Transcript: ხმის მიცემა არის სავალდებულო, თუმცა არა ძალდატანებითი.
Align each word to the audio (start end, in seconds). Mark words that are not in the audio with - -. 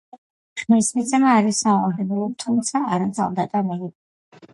ხმის 0.59 0.87
მიცემა 0.99 1.33
არის 1.41 1.59
სავალდებულო, 1.65 2.23
თუმცა 2.45 2.81
არა 2.95 3.11
ძალდატანებითი. 3.19 4.43